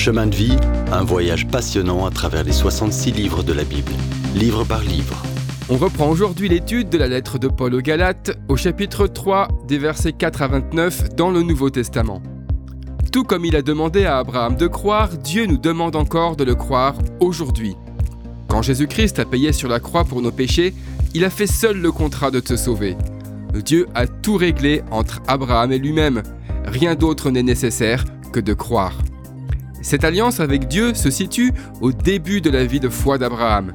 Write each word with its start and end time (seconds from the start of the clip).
Chemin 0.00 0.28
de 0.28 0.34
vie, 0.34 0.56
un 0.92 1.04
voyage 1.04 1.46
passionnant 1.46 2.06
à 2.06 2.10
travers 2.10 2.42
les 2.42 2.52
66 2.52 3.12
livres 3.12 3.42
de 3.42 3.52
la 3.52 3.64
Bible, 3.64 3.92
livre 4.34 4.64
par 4.64 4.80
livre. 4.80 5.22
On 5.68 5.76
reprend 5.76 6.08
aujourd'hui 6.08 6.48
l'étude 6.48 6.88
de 6.88 6.96
la 6.96 7.06
lettre 7.06 7.38
de 7.38 7.48
Paul 7.48 7.74
aux 7.74 7.82
Galates 7.82 8.30
au 8.48 8.56
chapitre 8.56 9.06
3 9.06 9.48
des 9.68 9.76
versets 9.76 10.14
4 10.14 10.40
à 10.40 10.48
29 10.48 11.16
dans 11.16 11.30
le 11.30 11.42
Nouveau 11.42 11.68
Testament. 11.68 12.22
Tout 13.12 13.24
comme 13.24 13.44
il 13.44 13.54
a 13.54 13.60
demandé 13.60 14.06
à 14.06 14.16
Abraham 14.16 14.56
de 14.56 14.68
croire, 14.68 15.10
Dieu 15.18 15.44
nous 15.44 15.58
demande 15.58 15.94
encore 15.96 16.34
de 16.34 16.44
le 16.44 16.54
croire 16.54 16.94
aujourd'hui. 17.20 17.76
Quand 18.48 18.62
Jésus-Christ 18.62 19.18
a 19.18 19.26
payé 19.26 19.52
sur 19.52 19.68
la 19.68 19.80
croix 19.80 20.06
pour 20.06 20.22
nos 20.22 20.32
péchés, 20.32 20.72
il 21.12 21.26
a 21.26 21.30
fait 21.30 21.46
seul 21.46 21.76
le 21.76 21.92
contrat 21.92 22.30
de 22.30 22.40
te 22.40 22.56
sauver. 22.56 22.96
Dieu 23.52 23.86
a 23.94 24.06
tout 24.06 24.38
réglé 24.38 24.82
entre 24.90 25.20
Abraham 25.26 25.72
et 25.72 25.78
lui-même. 25.78 26.22
Rien 26.64 26.94
d'autre 26.94 27.30
n'est 27.30 27.42
nécessaire 27.42 28.06
que 28.32 28.40
de 28.40 28.54
croire. 28.54 28.94
Cette 29.82 30.04
alliance 30.04 30.40
avec 30.40 30.68
Dieu 30.68 30.94
se 30.94 31.10
situe 31.10 31.52
au 31.80 31.92
début 31.92 32.40
de 32.40 32.50
la 32.50 32.64
vie 32.64 32.80
de 32.80 32.88
foi 32.88 33.18
d'Abraham. 33.18 33.72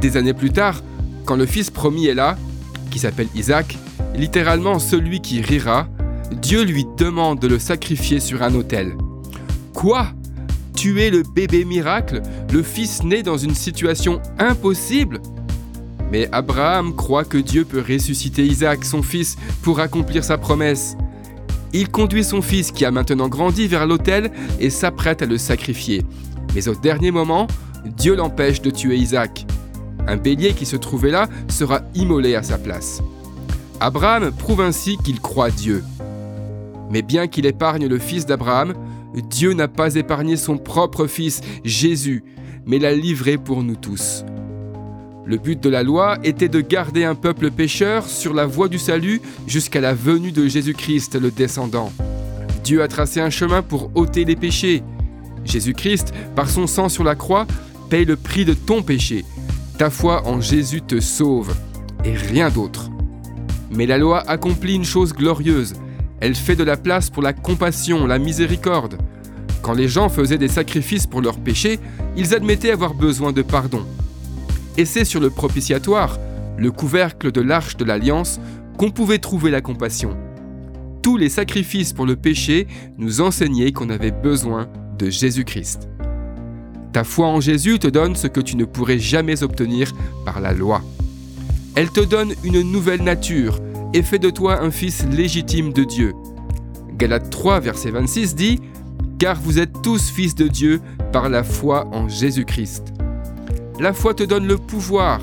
Des 0.00 0.16
années 0.16 0.34
plus 0.34 0.50
tard, 0.50 0.82
quand 1.24 1.36
le 1.36 1.46
fils 1.46 1.70
promis 1.70 2.06
est 2.06 2.14
là, 2.14 2.36
qui 2.90 2.98
s'appelle 2.98 3.28
Isaac, 3.34 3.78
littéralement 4.16 4.78
celui 4.78 5.20
qui 5.20 5.40
rira, 5.40 5.88
Dieu 6.42 6.62
lui 6.64 6.86
demande 6.96 7.38
de 7.38 7.48
le 7.48 7.58
sacrifier 7.58 8.18
sur 8.18 8.42
un 8.42 8.54
autel. 8.54 8.96
Quoi? 9.72 10.08
Tuer 10.74 11.10
le 11.10 11.22
bébé 11.22 11.64
miracle, 11.64 12.22
le 12.52 12.62
fils 12.62 13.02
né 13.04 13.22
dans 13.22 13.36
une 13.36 13.54
situation 13.54 14.20
impossible? 14.38 15.20
Mais 16.10 16.28
Abraham 16.32 16.96
croit 16.96 17.24
que 17.24 17.38
Dieu 17.38 17.64
peut 17.64 17.84
ressusciter 17.86 18.44
Isaac, 18.44 18.84
son 18.84 19.02
fils, 19.02 19.36
pour 19.62 19.78
accomplir 19.78 20.24
sa 20.24 20.38
promesse. 20.38 20.96
Il 21.72 21.88
conduit 21.88 22.24
son 22.24 22.42
fils 22.42 22.72
qui 22.72 22.84
a 22.84 22.90
maintenant 22.90 23.28
grandi 23.28 23.68
vers 23.68 23.86
l'autel 23.86 24.30
et 24.58 24.70
s'apprête 24.70 25.22
à 25.22 25.26
le 25.26 25.38
sacrifier. 25.38 26.02
Mais 26.54 26.68
au 26.68 26.74
dernier 26.74 27.10
moment, 27.10 27.46
Dieu 27.84 28.16
l'empêche 28.16 28.60
de 28.60 28.70
tuer 28.70 28.96
Isaac. 28.96 29.46
Un 30.06 30.16
bélier 30.16 30.52
qui 30.52 30.66
se 30.66 30.76
trouvait 30.76 31.10
là 31.10 31.28
sera 31.48 31.82
immolé 31.94 32.34
à 32.34 32.42
sa 32.42 32.58
place. 32.58 33.02
Abraham 33.78 34.32
prouve 34.32 34.60
ainsi 34.60 34.96
qu'il 34.98 35.20
croit 35.20 35.50
Dieu. 35.50 35.84
Mais 36.90 37.02
bien 37.02 37.28
qu'il 37.28 37.46
épargne 37.46 37.86
le 37.86 37.98
fils 37.98 38.26
d'Abraham, 38.26 38.74
Dieu 39.14 39.52
n'a 39.52 39.68
pas 39.68 39.94
épargné 39.94 40.36
son 40.36 40.58
propre 40.58 41.06
fils, 41.06 41.40
Jésus, 41.64 42.24
mais 42.66 42.78
l'a 42.78 42.92
livré 42.92 43.38
pour 43.38 43.62
nous 43.62 43.76
tous. 43.76 44.24
Le 45.26 45.36
but 45.36 45.62
de 45.62 45.68
la 45.68 45.82
loi 45.82 46.18
était 46.24 46.48
de 46.48 46.60
garder 46.60 47.04
un 47.04 47.14
peuple 47.14 47.50
pécheur 47.50 48.06
sur 48.06 48.34
la 48.34 48.46
voie 48.46 48.68
du 48.68 48.78
salut 48.78 49.20
jusqu'à 49.46 49.80
la 49.80 49.94
venue 49.94 50.32
de 50.32 50.48
Jésus-Christ 50.48 51.20
le 51.20 51.30
descendant. 51.30 51.92
Dieu 52.64 52.82
a 52.82 52.88
tracé 52.88 53.20
un 53.20 53.30
chemin 53.30 53.62
pour 53.62 53.90
ôter 53.94 54.24
les 54.24 54.36
péchés. 54.36 54.82
Jésus-Christ, 55.44 56.12
par 56.34 56.48
son 56.48 56.66
sang 56.66 56.88
sur 56.88 57.04
la 57.04 57.14
croix, 57.14 57.46
paye 57.90 58.04
le 58.04 58.16
prix 58.16 58.44
de 58.44 58.54
ton 58.54 58.82
péché. 58.82 59.24
Ta 59.78 59.90
foi 59.90 60.26
en 60.26 60.40
Jésus 60.40 60.82
te 60.82 61.00
sauve, 61.00 61.54
et 62.04 62.14
rien 62.14 62.50
d'autre. 62.50 62.90
Mais 63.70 63.86
la 63.86 63.98
loi 63.98 64.20
accomplit 64.28 64.74
une 64.74 64.84
chose 64.84 65.12
glorieuse. 65.12 65.74
Elle 66.20 66.34
fait 66.34 66.56
de 66.56 66.64
la 66.64 66.76
place 66.76 67.08
pour 67.08 67.22
la 67.22 67.32
compassion, 67.32 68.06
la 68.06 68.18
miséricorde. 68.18 68.98
Quand 69.62 69.74
les 69.74 69.88
gens 69.88 70.08
faisaient 70.08 70.38
des 70.38 70.48
sacrifices 70.48 71.06
pour 71.06 71.20
leurs 71.20 71.38
péchés, 71.38 71.78
ils 72.16 72.34
admettaient 72.34 72.72
avoir 72.72 72.94
besoin 72.94 73.32
de 73.32 73.42
pardon. 73.42 73.84
Et 74.76 74.84
c'est 74.84 75.04
sur 75.04 75.20
le 75.20 75.30
propitiatoire, 75.30 76.18
le 76.56 76.70
couvercle 76.70 77.32
de 77.32 77.40
l'arche 77.40 77.76
de 77.76 77.84
l'alliance, 77.84 78.40
qu'on 78.78 78.90
pouvait 78.90 79.18
trouver 79.18 79.50
la 79.50 79.60
compassion. 79.60 80.16
Tous 81.02 81.16
les 81.16 81.28
sacrifices 81.28 81.92
pour 81.92 82.06
le 82.06 82.16
péché 82.16 82.66
nous 82.98 83.20
enseignaient 83.20 83.72
qu'on 83.72 83.90
avait 83.90 84.10
besoin 84.10 84.68
de 84.98 85.10
Jésus-Christ. 85.10 85.88
Ta 86.92 87.04
foi 87.04 87.26
en 87.26 87.40
Jésus 87.40 87.78
te 87.78 87.86
donne 87.86 88.16
ce 88.16 88.26
que 88.26 88.40
tu 88.40 88.56
ne 88.56 88.64
pourrais 88.64 88.98
jamais 88.98 89.42
obtenir 89.42 89.92
par 90.24 90.40
la 90.40 90.52
loi. 90.52 90.82
Elle 91.76 91.90
te 91.90 92.00
donne 92.00 92.34
une 92.44 92.62
nouvelle 92.62 93.02
nature 93.02 93.60
et 93.94 94.02
fait 94.02 94.18
de 94.18 94.30
toi 94.30 94.62
un 94.62 94.70
fils 94.70 95.06
légitime 95.06 95.72
de 95.72 95.84
Dieu. 95.84 96.14
Galates 96.96 97.30
3, 97.30 97.60
verset 97.60 97.90
26 97.90 98.34
dit 98.34 98.60
Car 99.18 99.40
vous 99.40 99.58
êtes 99.58 99.82
tous 99.82 100.10
fils 100.10 100.34
de 100.34 100.48
Dieu 100.48 100.80
par 101.12 101.28
la 101.28 101.44
foi 101.44 101.86
en 101.92 102.08
Jésus-Christ. 102.08 102.99
La 103.80 103.94
foi 103.94 104.12
te 104.12 104.22
donne 104.22 104.46
le 104.46 104.58
pouvoir, 104.58 105.22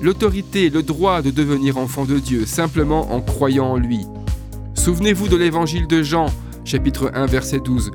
l'autorité, 0.00 0.70
le 0.70 0.84
droit 0.84 1.22
de 1.22 1.32
devenir 1.32 1.76
enfant 1.76 2.04
de 2.04 2.20
Dieu 2.20 2.46
simplement 2.46 3.12
en 3.12 3.20
croyant 3.20 3.72
en 3.72 3.76
lui. 3.76 4.06
Souvenez-vous 4.74 5.26
de 5.26 5.34
l'évangile 5.34 5.88
de 5.88 6.04
Jean, 6.04 6.26
chapitre 6.64 7.10
1, 7.12 7.26
verset 7.26 7.58
12. 7.58 7.90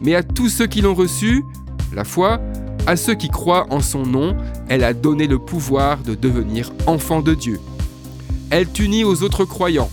Mais 0.00 0.14
à 0.14 0.22
tous 0.22 0.48
ceux 0.48 0.68
qui 0.68 0.80
l'ont 0.80 0.94
reçu, 0.94 1.42
la 1.92 2.04
foi, 2.04 2.40
à 2.86 2.94
ceux 2.94 3.14
qui 3.14 3.30
croient 3.30 3.66
en 3.70 3.80
son 3.80 4.06
nom, 4.06 4.36
elle 4.68 4.84
a 4.84 4.94
donné 4.94 5.26
le 5.26 5.40
pouvoir 5.40 5.98
de 5.98 6.14
devenir 6.14 6.72
enfant 6.86 7.20
de 7.20 7.34
Dieu. 7.34 7.58
Elle 8.50 8.68
t'unit 8.68 9.02
aux 9.02 9.24
autres 9.24 9.44
croyants. 9.44 9.90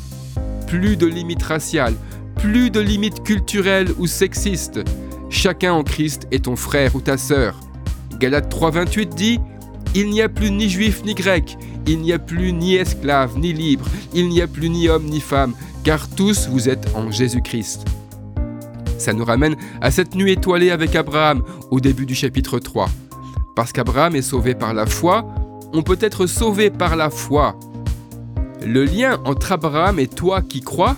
Plus 0.67 0.95
de 0.95 1.07
limites 1.07 1.41
raciales, 1.41 1.95
plus 2.35 2.69
de 2.69 2.81
limites 2.81 3.23
culturelles 3.23 3.89
ou 3.97 4.05
sexistes. 4.05 4.81
Chacun 5.31 5.73
en 5.73 5.83
Christ 5.83 6.27
est 6.29 6.45
ton 6.45 6.55
frère 6.55 6.95
ou 6.95 7.01
ta 7.01 7.17
sœur. 7.17 7.55
Galates 8.19 8.53
3.28 8.53 9.15
dit 9.15 9.39
Il 9.95 10.09
n'y 10.09 10.21
a 10.21 10.29
plus 10.29 10.51
ni 10.51 10.69
juif 10.69 11.03
ni 11.05 11.13
grec, 11.13 11.57
il 11.85 12.01
n'y 12.01 12.13
a 12.13 12.19
plus 12.19 12.51
ni 12.51 12.75
esclave 12.75 13.37
ni 13.37 13.53
libre, 13.53 13.85
il 14.13 14.29
n'y 14.29 14.41
a 14.41 14.47
plus 14.47 14.69
ni 14.69 14.89
homme 14.89 15.05
ni 15.05 15.19
femme, 15.19 15.53
car 15.83 16.09
tous 16.09 16.47
vous 16.49 16.67
êtes 16.69 16.87
en 16.95 17.11
Jésus-Christ. 17.11 17.85
Ça 18.97 19.13
nous 19.13 19.25
ramène 19.25 19.55
à 19.81 19.91
cette 19.91 20.15
nuit 20.15 20.31
étoilée 20.31 20.71
avec 20.71 20.95
Abraham 20.95 21.43
au 21.69 21.79
début 21.79 22.05
du 22.05 22.15
chapitre 22.15 22.57
3. 22.57 22.89
Parce 23.55 23.71
qu'Abraham 23.71 24.15
est 24.15 24.21
sauvé 24.23 24.55
par 24.55 24.73
la 24.73 24.85
foi, 24.85 25.25
on 25.73 25.83
peut 25.83 25.97
être 26.01 26.25
sauvé 26.25 26.69
par 26.69 26.95
la 26.95 27.09
foi. 27.09 27.57
Le 28.65 28.83
lien 28.83 29.19
entre 29.25 29.51
Abraham 29.51 29.99
et 29.99 30.07
toi 30.07 30.41
qui 30.41 30.61
crois, 30.61 30.95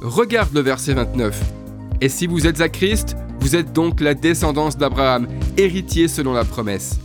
regarde 0.00 0.54
le 0.54 0.60
verset 0.60 0.94
29. 0.94 1.61
Et 2.02 2.08
si 2.08 2.26
vous 2.26 2.48
êtes 2.48 2.60
à 2.60 2.68
Christ, 2.68 3.16
vous 3.38 3.54
êtes 3.54 3.72
donc 3.72 4.00
la 4.00 4.14
descendance 4.14 4.76
d'Abraham, 4.76 5.28
héritier 5.56 6.08
selon 6.08 6.32
la 6.32 6.44
promesse. 6.44 6.98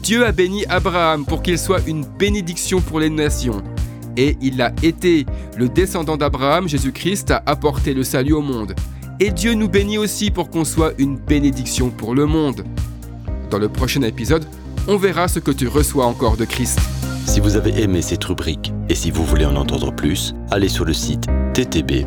Dieu 0.00 0.24
a 0.24 0.30
béni 0.30 0.64
Abraham 0.66 1.26
pour 1.26 1.42
qu'il 1.42 1.58
soit 1.58 1.80
une 1.88 2.04
bénédiction 2.04 2.80
pour 2.80 3.00
les 3.00 3.10
nations. 3.10 3.64
Et 4.16 4.36
il 4.40 4.56
l'a 4.58 4.72
été. 4.84 5.26
Le 5.56 5.68
descendant 5.68 6.16
d'Abraham, 6.16 6.68
Jésus-Christ, 6.68 7.32
a 7.32 7.42
apporté 7.46 7.94
le 7.94 8.04
salut 8.04 8.34
au 8.34 8.40
monde. 8.40 8.76
Et 9.18 9.32
Dieu 9.32 9.54
nous 9.54 9.68
bénit 9.68 9.98
aussi 9.98 10.30
pour 10.30 10.50
qu'on 10.50 10.64
soit 10.64 10.92
une 10.98 11.16
bénédiction 11.16 11.90
pour 11.90 12.14
le 12.14 12.26
monde. 12.26 12.64
Dans 13.50 13.58
le 13.58 13.68
prochain 13.68 14.02
épisode, 14.02 14.46
on 14.86 14.98
verra 14.98 15.26
ce 15.26 15.40
que 15.40 15.50
tu 15.50 15.66
reçois 15.66 16.06
encore 16.06 16.36
de 16.36 16.44
Christ. 16.44 16.78
Si 17.26 17.40
vous 17.40 17.56
avez 17.56 17.82
aimé 17.82 18.02
cette 18.02 18.22
rubrique 18.22 18.72
et 18.88 18.94
si 18.94 19.10
vous 19.10 19.24
voulez 19.24 19.46
en 19.46 19.56
entendre 19.56 19.92
plus, 19.92 20.36
allez 20.52 20.68
sur 20.68 20.84
le 20.84 20.92
site 20.92 21.26
ttb.twr.org 21.54 22.06